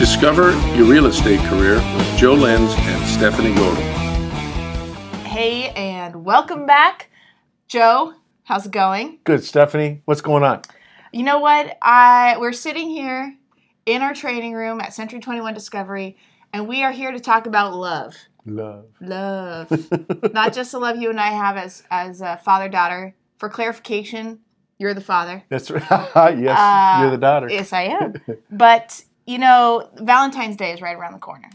[0.00, 3.82] Discover your real estate career with Joe Lenz and Stephanie Gordon.
[5.26, 7.10] Hey, and welcome back.
[7.68, 9.18] Joe, how's it going?
[9.24, 10.00] Good, Stephanie.
[10.06, 10.62] What's going on?
[11.12, 11.76] You know what?
[11.82, 13.36] I we're sitting here
[13.84, 16.16] in our training room at Century 21 Discovery,
[16.54, 18.16] and we are here to talk about love.
[18.46, 18.86] Love.
[19.02, 19.70] Love.
[20.32, 23.14] Not just the love you and I have as as a father daughter.
[23.36, 24.38] For clarification,
[24.78, 25.44] you're the father.
[25.50, 25.82] That's right.
[26.38, 27.50] yes, Uh, you're the daughter.
[27.50, 28.14] Yes, I am.
[28.50, 31.50] but you know, Valentine's Day is right around the corner.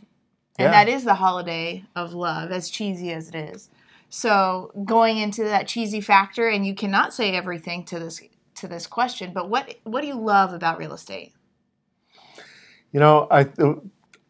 [0.57, 0.85] And Yeah.
[0.85, 3.69] that is the holiday of love, as cheesy as it is.
[4.09, 8.21] So going into that cheesy factor, and you cannot say everything to this
[8.55, 11.33] to this question, but what what do you love about real estate?
[12.93, 13.49] You know, I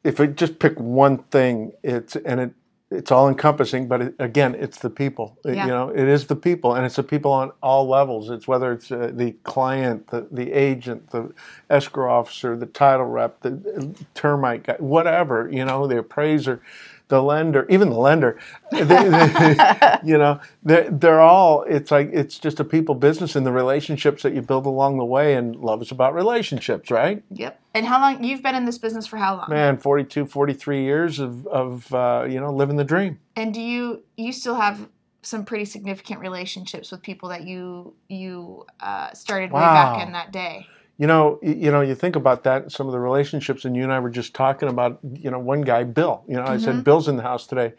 [0.04, 2.54] if I just pick one thing, it's and it
[2.96, 5.38] it's all encompassing, but it, again, it's the people.
[5.46, 5.66] It- Yeah.
[5.68, 8.30] You know, it is the people, and it's the people on all levels.
[8.32, 11.34] It's whether it's uh, the client, the the agent, the
[11.70, 13.52] escrow officer, the title rep, the
[14.00, 15.50] uh, termite guy, whatever.
[15.52, 16.62] You know, the appraiser.
[17.08, 18.40] The lender, even the lender,
[18.72, 21.62] they, they- you know, they're, they're all.
[21.64, 25.06] It's like it's just a people business, and the relationships that you build along the
[25.06, 25.36] way.
[25.36, 27.22] And love is about relationships, right?
[27.30, 27.60] Yep.
[27.76, 29.46] And how long you've been in this business for how long?
[29.50, 34.02] man 42 43 years of, of uh, you know living the dream And do you
[34.18, 34.88] you still have
[35.22, 40.32] some pretty significant relationships with people that you you uh, started way back in that
[40.32, 40.68] day?
[40.98, 43.92] You know you know you think about that some of the relationships and you and
[43.92, 46.24] i were just talking about you know one guy bill.
[46.28, 47.74] You know i said bill's in the house today.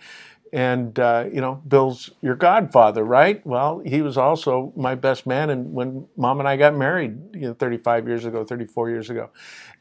[0.52, 3.44] And uh, you know bill's your godfather right?
[3.44, 7.48] Well he was also my best man and when mom and i got married you
[7.48, 9.30] know 35 years ago 34 years ago.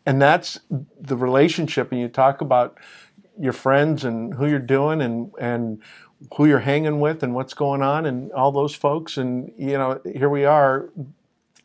[0.05, 0.59] And that's
[0.99, 2.79] the relationship and you talk about
[3.39, 5.81] your friends and who you're doing and and
[6.35, 9.17] who you're hanging with and what's going on and all those folks.
[9.17, 10.89] And you know here we are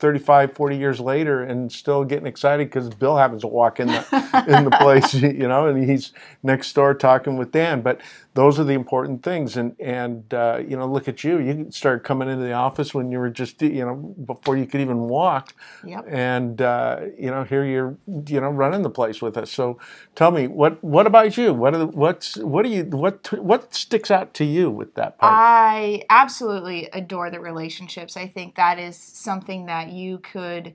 [0.00, 4.44] 35 40 years later and still getting excited because bill happens to walk in the
[4.48, 6.12] in the place you know and he's
[6.42, 7.82] next door talking with dan.
[7.82, 8.00] But
[8.34, 9.56] those are the important things.
[9.56, 11.38] And and uh, you know look at you.
[11.38, 14.80] You started coming into the office when you were just you know before you could
[14.80, 15.54] even walk.
[15.84, 16.04] Yep.
[16.08, 17.96] and uh, you know here you're
[18.26, 19.50] you know running the place with us.
[19.50, 19.78] So
[20.14, 21.52] tell me what what about you?
[21.52, 25.18] What are the, what's what do you what what sticks out to you with that
[25.18, 25.32] part?
[25.34, 28.16] I absolutely adore the relationships.
[28.16, 30.74] I think that is something that you could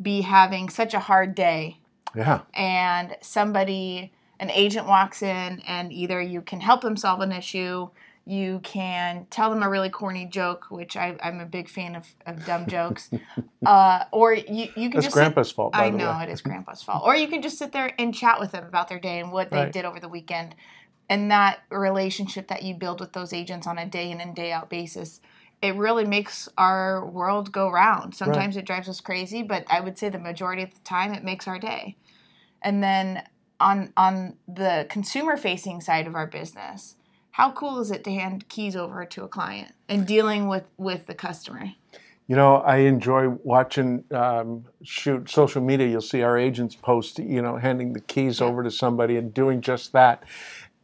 [0.00, 1.78] be having such a hard day.
[2.14, 2.40] Yeah.
[2.54, 7.88] And somebody an agent walks in and either you can help them solve an issue
[8.24, 12.06] you can tell them a really corny joke which I, i'm a big fan of,
[12.26, 13.10] of dumb jokes
[13.64, 16.24] uh, or you, you can that's just sit- grandpa's fault by I the know way
[16.24, 17.02] it is grandpa's fault.
[17.04, 19.50] Or you can just sit there and chat with them about their day and what
[19.50, 19.72] they Right.
[19.72, 20.54] did over the weekend.
[21.08, 24.52] And that relationship that you build with those agents on a day in and day
[24.52, 25.20] out basis,
[25.62, 28.14] it really makes our world go round.
[28.14, 31.24] Sometimes it drives us crazy, but I would say the majority of the time it
[31.24, 31.96] makes our day.
[32.62, 33.22] And then
[33.60, 36.96] on on the consumer facing side of our business,
[37.32, 41.06] how cool is it to hand keys over to a client and dealing with with
[41.06, 41.72] the customer?
[42.28, 45.86] You know, I enjoy watching um, shoot social media.
[45.86, 49.60] You'll see our agents post, you know, handing the keys over to somebody and doing
[49.60, 50.24] just that,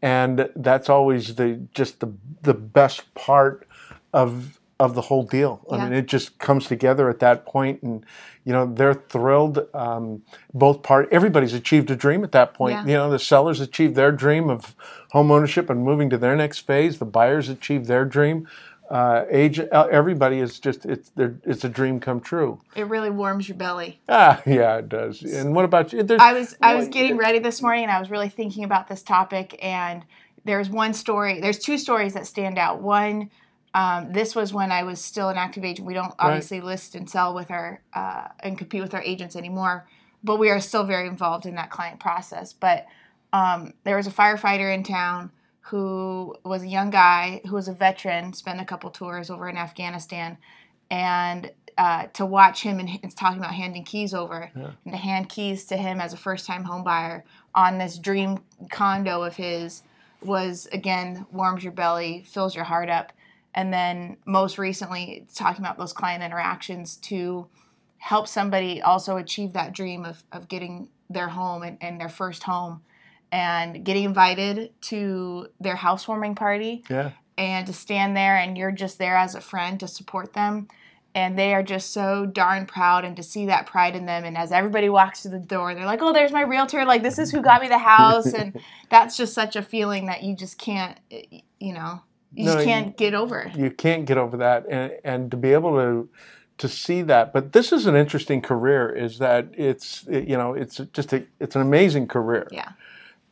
[0.01, 2.13] and that's always the just the
[2.43, 3.67] the best part
[4.13, 5.61] of of the whole deal.
[5.71, 5.85] I Yeah.
[5.85, 8.05] mean, it just comes together at that point, and
[8.45, 9.67] you know, they're thrilled.
[9.73, 10.23] Um,
[10.53, 12.75] both part, everybody's achieved a dream at that point.
[12.75, 12.87] Yeah.
[12.87, 14.75] You know, the sellers achieved their dream of
[15.13, 16.99] home ownership and moving to their next phase.
[16.99, 18.49] The buyers achieved their dream.
[18.91, 22.61] Uh, agent, everybody is just it's their, it's a dream come true.
[22.75, 24.01] It really warms your belly.
[24.09, 25.23] Ah, yeah, it does.
[25.23, 26.03] And what about you?
[26.03, 28.89] There's, I was I was getting ready this morning and I was really thinking about
[28.89, 30.05] this topic and
[30.45, 32.83] there's one story there's two stories that stand out.
[32.83, 33.31] One
[33.75, 35.87] um, this was when I was still an active agent.
[35.87, 39.87] We don't obviously list and sell with our uh, and compete with our agents anymore,
[40.23, 42.53] but we are still very involved in that client process.
[42.53, 42.87] But
[43.33, 45.31] um, there was a firefighter in town
[45.67, 49.57] who was a young guy who was a veteran, spent a couple tours over in
[49.57, 50.37] Afghanistan,
[50.91, 54.51] and uh, to watch him and it's talking about handing keys over
[54.85, 57.25] and to hand keys to him as a first time home buyer
[57.55, 58.39] on this dream
[58.71, 59.83] condo of his
[60.21, 63.13] was again warms your belly, fills your heart up.
[63.55, 67.49] And then most recently, talking about those client interactions to
[67.99, 72.43] help somebody also achieve that dream of, of getting their home and, and their first
[72.45, 72.83] home
[73.31, 76.83] and getting invited to their housewarming party.
[76.89, 80.69] Yeah, and to stand there and you're just there as a friend to support them.
[81.15, 84.25] And they are just so darn proud and to see that pride in them.
[84.25, 86.85] And as everybody walks through the door they're like oh there's my realtor.
[86.85, 88.33] Like this is who got me the house.
[88.33, 88.59] And
[88.91, 92.03] that's just such a feeling that you just can't eh, you know
[92.37, 95.53] you No, just can't get over you can't get over that, and and to be
[95.53, 96.09] able to
[96.59, 97.33] to see that.
[97.33, 98.91] But this is an interesting career.
[98.91, 102.49] Is that it's it, you know it's just a it's an amazing career.
[102.51, 102.73] Yeah.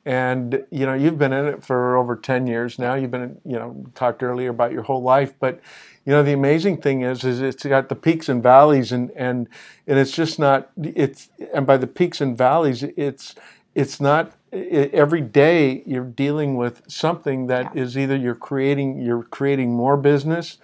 [0.06, 2.94] And you know you've been in it for over ten years now.
[2.94, 5.60] You've been you know talked earlier about your whole life, but
[6.06, 9.48] you know the amazing thing is is it's got the peaks and valleys and and
[9.86, 13.34] and it's just not it's and by the peaks and valleys it's
[13.74, 17.82] it's not every day you're dealing with something that Yeah.
[17.82, 20.58] is either you're creating you're creating more business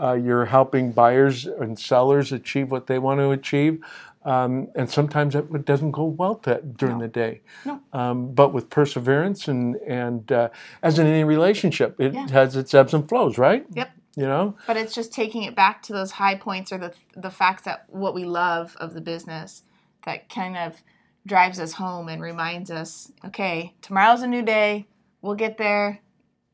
[0.00, 3.82] uh, you're helping buyers and sellers achieve what they want to achieve
[4.24, 7.02] um, and sometimes it doesn't go well to, during No.
[7.02, 7.80] the day No.
[7.92, 10.48] um, but with perseverance and and uh,
[10.82, 12.28] as in any relationship it Yeah.
[12.28, 13.90] has its ebbs and flows right Yep.
[14.16, 17.30] you know But it's just taking it back to those high points or the the
[17.30, 19.64] facts that what we love of the business
[20.06, 20.80] that kind of
[21.26, 24.86] drives us home and reminds us, okay, tomorrow's a new day.
[25.20, 26.00] We'll get there,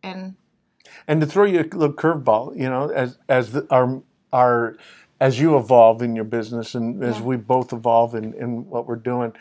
[0.03, 0.35] and
[1.06, 4.76] and to throw you a little curveball, you know, as as the, our our
[5.20, 7.25] as you evolve in your business and as Yeah.
[7.25, 9.32] we both evolve in, in what we're doing,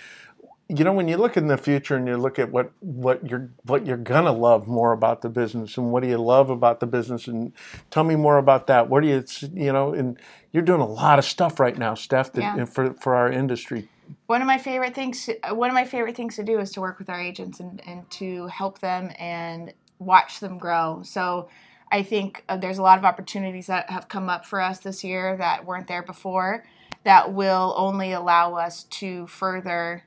[0.69, 3.51] you know, when you look in the future and you look at what what you're
[3.63, 6.88] what you're gonna love more about the business and what do you love about the
[6.88, 7.51] business and
[7.91, 8.89] tell me more about that.
[8.89, 9.23] What do you
[9.53, 10.18] you know, and
[10.53, 12.65] you're doing a lot of stuff right now, Steph, that, Yeah.
[12.65, 13.89] for for our industry.
[14.27, 17.00] One of my favorite things one of my favorite things to do is to work
[17.00, 21.50] with our agents and, and to help them and watch them grow so
[21.92, 25.04] i think uh, there's a lot of opportunities that have come up for us this
[25.04, 26.63] year that weren't there before
[27.04, 30.04] that will only allow us to further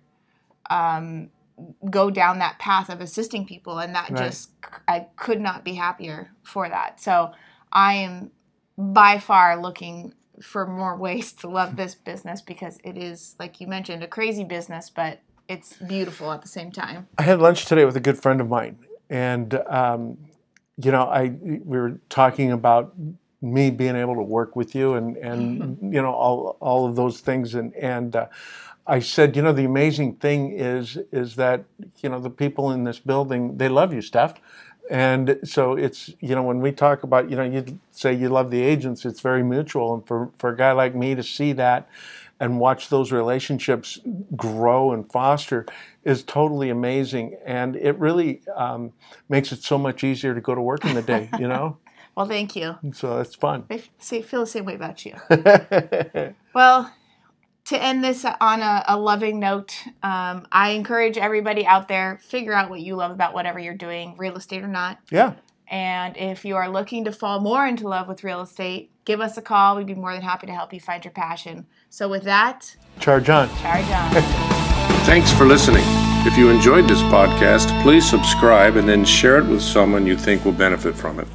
[0.68, 1.30] um,
[1.90, 4.18] go down that path of assisting people and that Right.
[4.18, 4.50] just
[4.88, 7.32] i could not be happier for that so
[7.72, 8.30] i am
[8.78, 13.66] by far looking for more ways to love this business because it is like you
[13.66, 17.84] mentioned a crazy business but it's beautiful at the same time I had lunch today
[17.84, 18.78] with a good friend of mine,
[19.10, 20.16] and um,
[20.82, 22.94] you know, I we were talking about
[23.42, 27.20] me being able to work with you, and and you know all all of those
[27.20, 28.26] things, and and uh,
[28.86, 31.64] I said, you know, the amazing thing is is that
[32.02, 34.34] you know the people in this building they love you, Steph.
[34.90, 38.50] And so it's you know when we talk about you know you say you love
[38.50, 41.88] the agents, it's very mutual, and for for a guy like me to see that
[42.40, 44.00] and watch those relationships
[44.34, 45.66] grow and foster
[46.04, 47.36] is totally amazing.
[47.44, 48.92] And it really um,
[49.28, 51.76] makes it so much easier to go to work in the day you know?
[52.16, 52.76] Well thank you.
[52.92, 53.64] So it's fun.
[53.70, 55.14] I feel the same way about you.
[56.52, 56.92] Well
[57.70, 62.52] to end this on a, a loving note um, i encourage everybody out there figure
[62.52, 65.32] out what you love about whatever you're doing real estate or not yeah
[65.70, 69.38] And if you are looking to fall more into love with real estate, give us
[69.38, 69.76] a call.
[69.76, 71.66] We'd be more than happy to help you find your passion.
[71.90, 74.10] So, with that, charge on charge on.
[75.06, 75.84] Thanks for listening.
[76.26, 80.44] If you enjoyed this podcast, please subscribe and then share it with someone you think
[80.44, 81.28] will benefit from it.